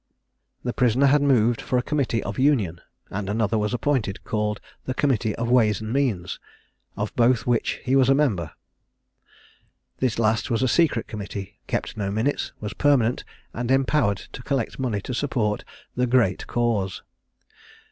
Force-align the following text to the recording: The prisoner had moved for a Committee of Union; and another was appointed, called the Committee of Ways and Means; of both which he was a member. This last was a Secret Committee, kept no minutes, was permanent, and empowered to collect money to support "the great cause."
The 0.63 0.73
prisoner 0.73 1.05
had 1.05 1.21
moved 1.21 1.61
for 1.61 1.77
a 1.77 1.83
Committee 1.83 2.23
of 2.23 2.39
Union; 2.39 2.81
and 3.11 3.29
another 3.29 3.55
was 3.59 3.71
appointed, 3.71 4.23
called 4.23 4.59
the 4.85 4.95
Committee 4.95 5.35
of 5.35 5.47
Ways 5.51 5.79
and 5.79 5.93
Means; 5.93 6.39
of 6.97 7.15
both 7.15 7.45
which 7.45 7.73
he 7.83 7.95
was 7.95 8.09
a 8.09 8.15
member. 8.15 8.49
This 9.99 10.17
last 10.17 10.49
was 10.49 10.63
a 10.63 10.67
Secret 10.67 11.05
Committee, 11.05 11.59
kept 11.67 11.97
no 11.97 12.09
minutes, 12.09 12.51
was 12.59 12.73
permanent, 12.73 13.23
and 13.53 13.69
empowered 13.69 14.17
to 14.33 14.41
collect 14.41 14.79
money 14.79 15.01
to 15.01 15.13
support 15.13 15.63
"the 15.95 16.07
great 16.07 16.47
cause." 16.47 17.03